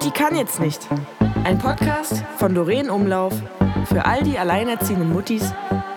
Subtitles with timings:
[0.00, 0.88] Mutti kann jetzt nicht.
[1.44, 3.34] Ein Podcast von Doreen Umlauf
[3.84, 5.52] für all die alleinerziehenden Muttis,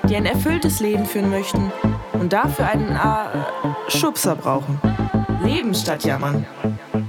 [0.09, 1.71] die ein erfülltes Leben führen möchten
[2.11, 4.77] und dafür einen äh, Schubser brauchen.
[5.41, 6.45] Leben statt Jammern.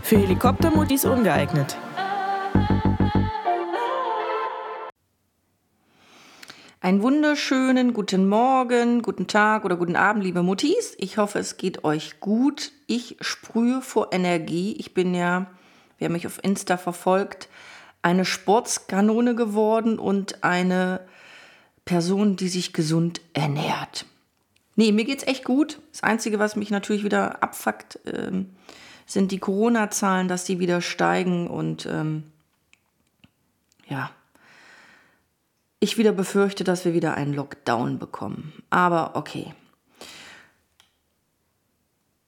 [0.03, 1.77] Für Helikoptermuttis ungeeignet.
[6.81, 10.95] Einen wunderschönen guten Morgen, guten Tag oder guten Abend, liebe Muttis.
[10.99, 12.71] Ich hoffe, es geht euch gut.
[12.87, 14.77] Ich sprühe vor Energie.
[14.79, 15.47] Ich bin ja,
[15.99, 17.49] wer mich auf Insta verfolgt,
[18.03, 21.01] eine Sportskanone geworden und eine
[21.85, 24.07] Person, die sich gesund ernährt.
[24.77, 25.81] Nee, mir geht's echt gut.
[25.93, 28.51] Das Einzige, was mich natürlich wieder abfuckt, ähm,
[29.07, 32.25] sind die Corona-Zahlen, dass die wieder steigen und ähm,
[33.89, 34.11] ja,
[35.81, 38.53] ich wieder befürchte, dass wir wieder einen Lockdown bekommen.
[38.71, 39.55] Aber okay.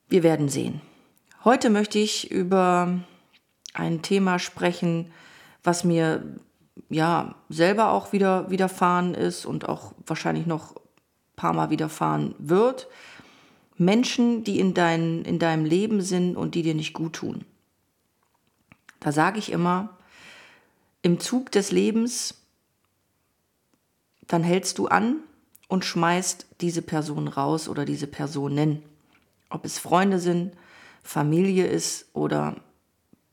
[0.09, 0.81] Wir werden sehen.
[1.45, 3.01] Heute möchte ich über
[3.77, 5.13] ein Thema sprechen,
[5.63, 6.23] was mir
[6.89, 12.89] ja selber auch wieder widerfahren ist und auch wahrscheinlich noch ein paar Mal widerfahren wird.
[13.77, 17.45] Menschen, die in, dein, in deinem Leben sind und die dir nicht gut tun.
[19.01, 19.91] Da sage ich immer,
[21.03, 22.35] im Zug des Lebens
[24.27, 25.21] dann hältst du an
[25.69, 28.83] und schmeißt diese Person raus oder diese Personen.
[29.51, 30.53] Ob es Freunde sind,
[31.03, 32.57] Familie ist oder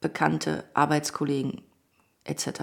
[0.04, 1.64] Bekannte, Arbeitskollegen
[2.26, 2.62] etc.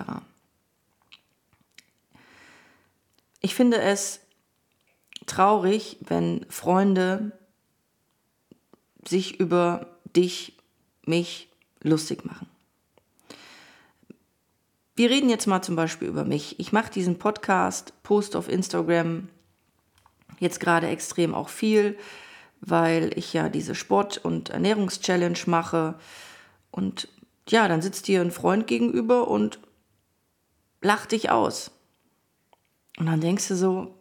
[3.41, 4.21] Ich finde es
[5.27, 7.33] traurig, wenn Freunde
[9.05, 10.57] sich über dich,
[11.05, 11.49] mich
[11.83, 12.47] lustig machen.
[14.95, 16.61] Wir reden jetzt mal zum Beispiel über mich.
[16.61, 19.29] Ich mache diesen Podcast, post auf Instagram
[20.41, 21.97] jetzt gerade extrem auch viel,
[22.61, 25.95] weil ich ja diese Sport- und Ernährungschallenge mache.
[26.71, 27.09] Und
[27.51, 29.59] ja, dann sitzt dir ein Freund gegenüber und
[30.83, 31.71] lacht dich aus.
[32.99, 33.95] Und dann denkst du so,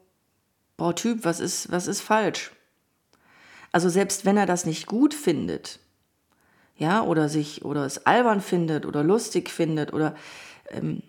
[0.77, 2.51] boah Typ, was ist, was ist falsch?
[3.71, 5.79] Also selbst wenn er das nicht gut findet,
[6.75, 10.15] ja, oder sich, oder es albern findet oder lustig findet oder
[10.69, 11.03] ähm,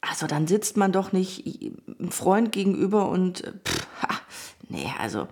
[0.00, 4.20] also dann sitzt man doch nicht einem Freund gegenüber und äh, pff, ha,
[4.68, 5.28] nee, also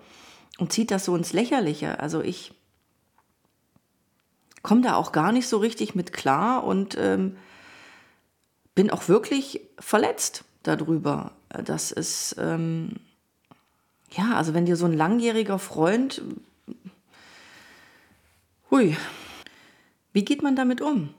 [0.59, 1.99] und zieht das so ins Lächerliche.
[1.99, 2.55] Also ich
[4.65, 7.37] komme da auch gar nicht so richtig mit klar und ähm,
[8.75, 11.31] bin auch wirklich verletzt darüber.
[11.65, 12.97] dass es, ähm,
[14.11, 16.21] ja, also wenn dir so ein langjähriger Freund,
[18.73, 18.97] hui,
[20.13, 21.15] wie geht man damit um?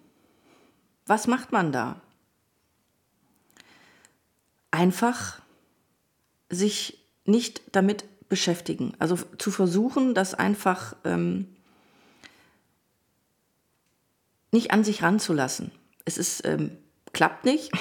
[1.06, 2.02] Was macht man da?
[4.76, 5.42] einfach
[6.50, 8.94] sich nicht damit beschäftigen.
[9.00, 11.55] Also zu versuchen, das einfach ähm,
[14.56, 15.72] nicht an sich ranzulassen.
[16.06, 16.72] Es ist, ähm,
[17.14, 17.72] klappt nicht.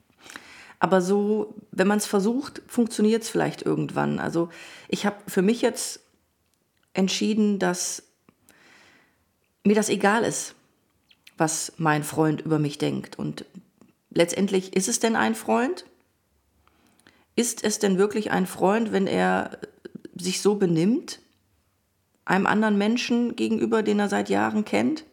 [0.78, 4.18] Aber so, wenn man es versucht, funktioniert es vielleicht irgendwann.
[4.18, 4.50] Also
[4.88, 6.00] ich habe für mich jetzt
[6.92, 8.02] entschieden, dass
[9.64, 10.54] mir das egal ist,
[11.38, 13.18] was mein Freund über mich denkt.
[13.18, 13.46] Und
[14.10, 15.86] letztendlich ist es denn ein Freund?
[17.34, 19.58] Ist es denn wirklich ein Freund, wenn er
[20.14, 21.20] sich so benimmt,
[22.26, 25.04] einem anderen Menschen gegenüber, den er seit Jahren kennt?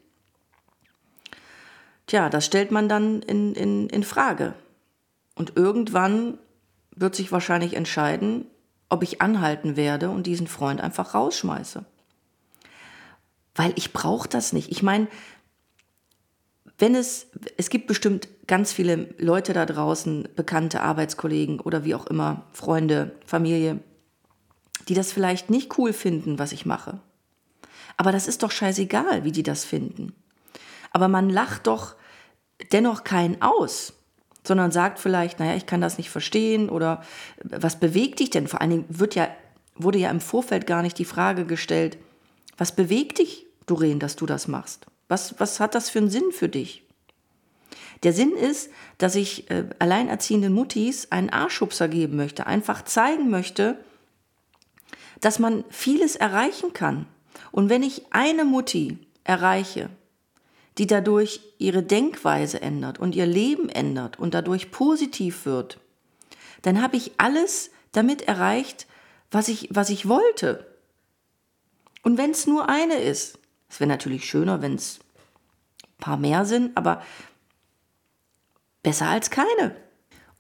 [2.12, 4.54] Tja, das stellt man dann in, in, in Frage.
[5.34, 6.40] Und irgendwann
[6.94, 8.48] wird sich wahrscheinlich entscheiden,
[8.90, 11.86] ob ich anhalten werde und diesen Freund einfach rausschmeiße.
[13.56, 14.72] Weil ich brauche das nicht.
[14.72, 15.08] Ich meine,
[16.78, 22.08] wenn es, es gibt bestimmt ganz viele Leute da draußen, bekannte Arbeitskollegen oder wie auch
[22.08, 23.80] immer, Freunde, Familie,
[24.90, 27.00] die das vielleicht nicht cool finden, was ich mache.
[27.96, 30.14] Aber das ist doch scheißegal, wie die das finden.
[30.92, 31.96] Aber man lacht doch
[32.72, 33.94] dennoch keinen aus,
[34.44, 37.04] sondern sagt vielleicht, naja, ich kann das nicht verstehen oder
[37.44, 38.48] was bewegt dich denn?
[38.48, 39.30] Vor allen Dingen wird ja,
[39.76, 41.98] wurde ja im Vorfeld gar nicht die Frage gestellt,
[42.58, 44.86] was bewegt dich, Doreen, dass du das machst?
[45.08, 46.84] Was, was hat das für einen Sinn für dich?
[48.04, 53.78] Der Sinn ist, dass ich äh, alleinerziehenden Muttis einen Arschubser geben möchte, einfach zeigen möchte,
[55.20, 57.06] dass man vieles erreichen kann.
[57.52, 59.90] Und wenn ich eine Mutti erreiche,
[60.78, 65.80] die dadurch ihre Denkweise ändert und ihr Leben ändert und dadurch positiv wird,
[66.62, 68.88] dann habe ich alles damit erreicht,
[69.32, 70.66] was ich, was ich wollte.
[72.04, 73.38] Und wenn es nur eine ist,
[73.70, 75.00] es wäre natürlich schöner, wenn es
[75.84, 77.02] ein paar mehr sind, aber
[78.84, 79.76] besser als keine.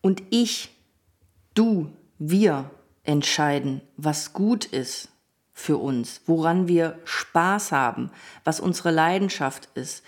[0.01, 0.75] Und ich,
[1.53, 2.71] du, wir
[3.03, 5.10] entscheiden, was gut ist
[5.53, 8.11] für uns, woran wir Spaß haben,
[8.43, 10.03] was unsere Leidenschaft ist,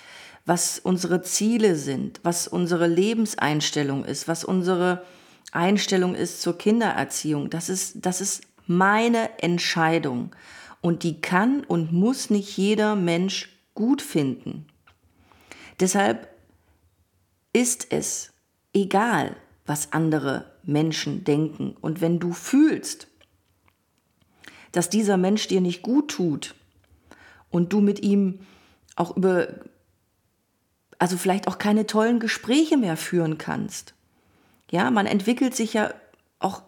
[0.45, 5.05] was unsere Ziele sind, was unsere Lebenseinstellung ist, was unsere
[5.51, 7.49] Einstellung ist zur Kindererziehung.
[7.49, 10.35] Das ist, das ist meine Entscheidung.
[10.81, 14.65] Und die kann und muss nicht jeder Mensch gut finden.
[15.79, 16.27] Deshalb
[17.53, 18.33] ist es
[18.73, 19.35] egal,
[19.65, 21.75] was andere Menschen denken.
[21.79, 23.07] Und wenn du fühlst,
[24.73, 26.55] dass dieser Mensch dir nicht gut tut
[27.49, 28.39] und du mit ihm
[28.97, 29.47] auch über,
[30.99, 33.93] also vielleicht auch keine tollen Gespräche mehr führen kannst.
[34.69, 35.93] Ja, man entwickelt sich ja
[36.39, 36.63] auch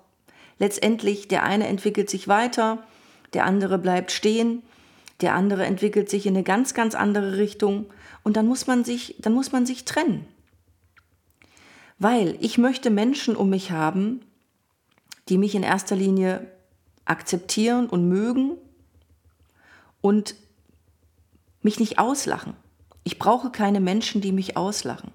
[0.60, 2.84] letztendlich, der eine entwickelt sich weiter,
[3.34, 4.62] der andere bleibt stehen,
[5.22, 7.88] der andere entwickelt sich in eine ganz, ganz andere Richtung
[8.24, 10.28] und dann muss man sich, dann muss man sich trennen.
[11.98, 14.22] Weil ich möchte Menschen um mich haben,
[15.30, 16.48] die mich in erster Linie
[17.06, 18.58] akzeptieren und mögen
[20.02, 20.36] und
[21.62, 22.54] mich nicht auslachen.
[23.04, 25.12] Ich brauche keine Menschen, die mich auslachen.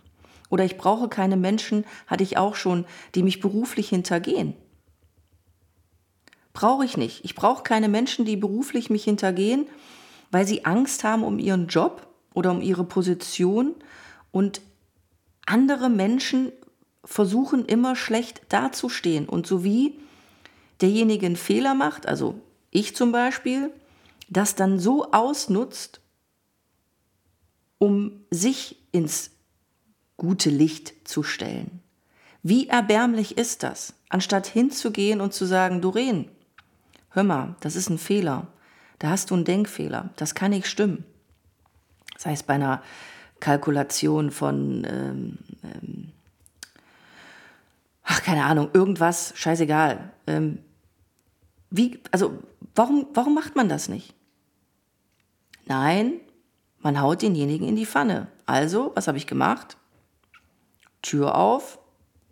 [0.48, 2.84] Oder ich brauche keine Menschen, hatte ich auch schon,
[3.14, 4.54] die mich beruflich hintergehen.
[6.52, 7.24] Brauche ich nicht.
[7.24, 9.66] Ich brauche keine Menschen, die beruflich mich hintergehen,
[10.30, 13.74] weil sie Angst haben um ihren Job oder um ihre Position
[14.32, 14.60] und
[15.46, 16.52] andere Menschen
[17.04, 19.28] versuchen immer schlecht dazustehen.
[19.28, 19.98] Und so wie
[20.80, 22.40] derjenige einen Fehler macht, also
[22.70, 23.70] ich zum Beispiel,
[24.28, 26.00] das dann so ausnutzt,
[27.78, 29.30] um sich ins
[30.16, 31.80] gute Licht zu stellen.
[32.42, 36.28] Wie erbärmlich ist das, anstatt hinzugehen und zu sagen, Doreen,
[37.10, 38.46] hör mal, das ist ein Fehler,
[38.98, 41.04] da hast du einen Denkfehler, das kann nicht stimmen.
[42.14, 42.82] Das heißt, bei einer
[43.40, 46.12] Kalkulation von ähm, ähm,
[48.10, 50.10] ach, keine Ahnung, irgendwas, scheißegal.
[50.26, 50.58] Ähm,
[51.70, 52.38] wie, also,
[52.74, 54.14] warum, warum macht man das nicht?
[55.66, 56.20] Nein,
[56.80, 58.28] man haut denjenigen in die Pfanne.
[58.46, 59.76] Also, was habe ich gemacht?
[61.02, 61.78] Tür auf,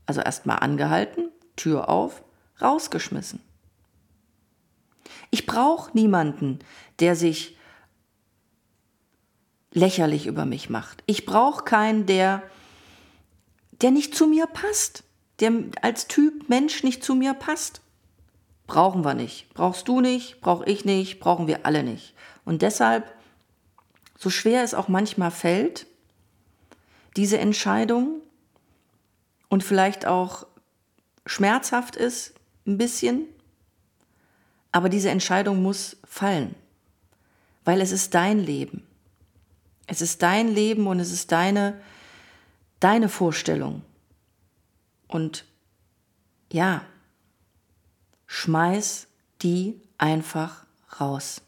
[0.06, 2.22] also erstmal angehalten, Tür auf,
[2.60, 3.40] rausgeschmissen.
[5.30, 6.58] Ich brauche niemanden,
[6.98, 7.56] der sich
[9.72, 11.02] lächerlich über mich macht.
[11.06, 12.42] Ich brauche keinen, der,
[13.82, 15.04] der nicht zu mir passt
[15.40, 15.52] der
[15.82, 17.80] als Typ Mensch nicht zu mir passt.
[18.68, 19.52] Brauchen wir nicht.
[19.54, 22.14] Brauchst du nicht, brauche ich nicht, brauchen wir alle nicht.
[22.44, 23.10] Und deshalb,
[24.16, 25.86] so schwer es auch manchmal fällt,
[27.16, 28.20] diese Entscheidung
[29.48, 30.46] und vielleicht auch
[31.26, 32.34] schmerzhaft ist,
[32.66, 33.24] ein bisschen,
[34.70, 36.54] aber diese Entscheidung muss fallen,
[37.64, 38.86] weil es ist dein Leben.
[39.86, 41.80] Es ist dein Leben und es ist deine,
[42.80, 43.80] deine Vorstellung.
[45.06, 45.46] Und
[46.52, 46.82] ja,
[48.28, 49.08] schmeiß
[49.42, 50.64] die einfach
[51.00, 51.42] raus.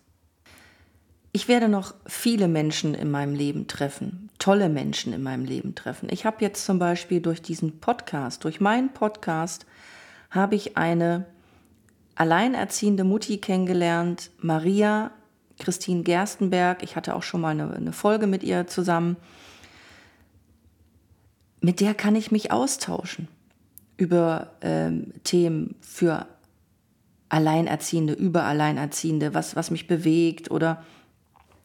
[1.32, 6.09] Ich werde noch viele Menschen in meinem Leben treffen, tolle Menschen in meinem Leben treffen.
[6.11, 9.65] Ich habe jetzt zum Beispiel durch diesen Podcast, durch meinen Podcast,
[10.31, 11.27] habe ich eine
[12.17, 15.12] alleinerziehende Mutti kennengelernt, Maria
[15.61, 16.83] Christine Gerstenberg.
[16.83, 19.17] Ich hatte auch schon mal eine, eine Folge mit ihr zusammen.
[21.61, 23.29] Mit der kann ich mich austauschen
[23.97, 26.26] über ähm, Themen für
[27.31, 30.85] Alleinerziehende, über Alleinerziehende, was, was mich bewegt oder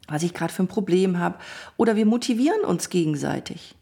[0.07, 1.37] was ich gerade für ein Problem habe.
[1.77, 3.75] Oder wir motivieren uns gegenseitig.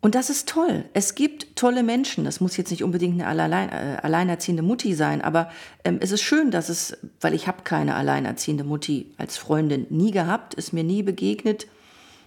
[0.00, 0.84] Und das ist toll.
[0.92, 2.24] Es gibt tolle Menschen.
[2.24, 5.50] Das muss jetzt nicht unbedingt eine allein, äh, alleinerziehende Mutti sein, aber
[5.84, 10.12] ähm, es ist schön, dass es, weil ich habe keine alleinerziehende Mutti als Freundin nie
[10.12, 11.66] gehabt, ist mir nie begegnet,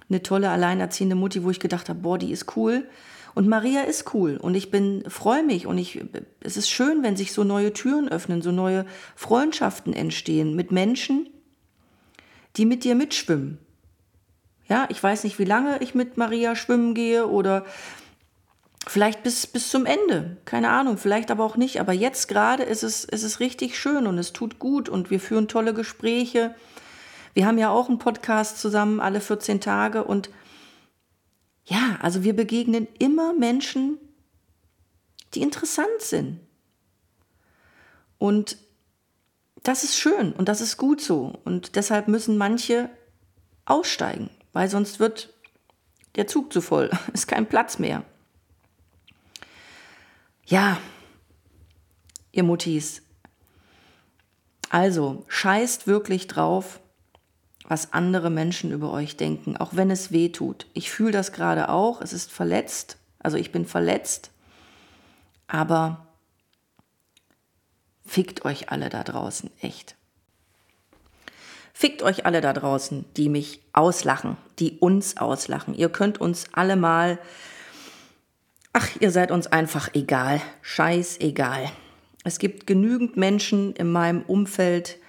[0.09, 2.85] eine tolle alleinerziehende Mutti, wo ich gedacht habe, boah, die ist cool.
[3.33, 6.03] Und Maria ist cool und ich bin freue mich und ich
[6.41, 8.85] es ist schön, wenn sich so neue Türen öffnen, so neue
[9.15, 11.29] Freundschaften entstehen mit Menschen,
[12.57, 13.57] die mit dir mitschwimmen.
[14.67, 17.65] Ja, ich weiß nicht, wie lange ich mit Maria schwimmen gehe oder
[18.87, 20.37] vielleicht bis, bis zum Ende.
[20.45, 21.79] Keine Ahnung, vielleicht aber auch nicht.
[21.79, 25.19] Aber jetzt gerade ist es, ist es richtig schön und es tut gut und wir
[25.19, 26.55] führen tolle Gespräche.
[27.33, 30.29] Wir haben ja auch einen Podcast zusammen alle 14 Tage und
[31.65, 33.97] ja, also wir begegnen immer Menschen,
[35.33, 36.39] die interessant sind.
[38.17, 38.57] Und
[39.63, 41.39] das ist schön und das ist gut so.
[41.45, 42.89] Und deshalb müssen manche
[43.65, 45.33] aussteigen, weil sonst wird
[46.15, 48.03] der Zug zu voll, ist kein Platz mehr.
[50.45, 50.77] Ja,
[52.31, 53.03] ihr Muttis.
[54.69, 56.80] Also, scheißt wirklich drauf,
[57.67, 60.67] was andere Menschen über euch denken, auch wenn es weh tut.
[60.73, 64.31] Ich fühle das gerade auch, es ist verletzt, also ich bin verletzt,
[65.47, 66.07] aber
[68.05, 69.95] fickt euch alle da draußen, echt.
[71.73, 75.73] Fickt euch alle da draußen, die mich auslachen, die uns auslachen.
[75.73, 77.17] Ihr könnt uns alle mal.
[78.71, 80.41] Ach, ihr seid uns einfach egal.
[80.61, 81.71] Scheißegal.
[82.23, 84.99] Es gibt genügend Menschen in meinem Umfeld,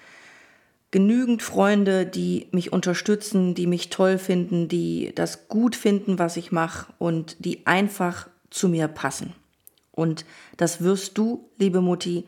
[0.92, 6.52] genügend Freunde, die mich unterstützen, die mich toll finden, die das gut finden, was ich
[6.52, 9.32] mache und die einfach zu mir passen.
[9.90, 10.24] Und
[10.56, 12.26] das wirst du, liebe Mutti,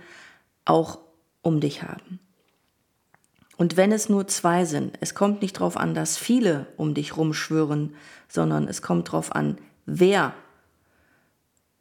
[0.65, 0.99] auch
[1.43, 2.19] um dich haben.
[3.57, 7.17] Und wenn es nur zwei sind, es kommt nicht darauf an, dass viele um dich
[7.17, 7.95] rumschwören,
[8.29, 10.35] sondern es kommt darauf an, wer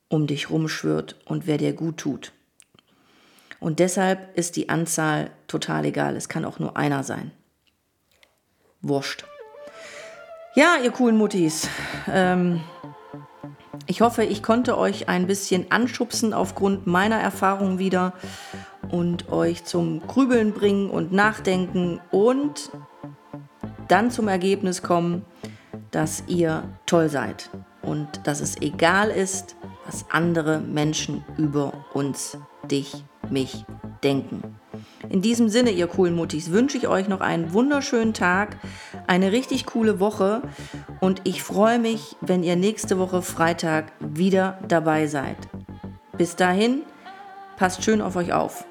[0.10, 2.34] um dich rumschwört und wer dir gut tut.
[3.64, 6.18] Und deshalb ist die Anzahl total egal.
[6.18, 7.32] Es kann auch nur einer sein.
[8.82, 9.24] Wurscht.
[10.54, 11.70] Ja, ihr coolen Muttis.
[12.12, 12.62] Ähm,
[13.88, 18.12] ich hoffe, ich konnte euch ein bisschen anschubsen aufgrund meiner Erfahrung wieder
[18.92, 22.70] und euch zum Grübeln bringen und Nachdenken und
[23.88, 25.24] dann zum Ergebnis kommen,
[25.92, 27.50] dass ihr toll seid
[27.82, 29.56] und dass es egal ist,
[29.86, 32.38] was andere Menschen über uns,
[32.70, 33.66] dich, mich
[34.04, 34.42] denken.
[35.10, 38.58] In diesem Sinne, ihr coolen Muttis, wünsche ich euch noch einen wunderschönen Tag,
[39.08, 40.42] eine richtig coole Woche
[41.00, 45.38] und ich freue mich, wenn ihr nächste Woche Freitag wieder dabei seid.
[46.18, 46.82] Bis dahin,
[47.58, 48.66] passt schön auf euch auf.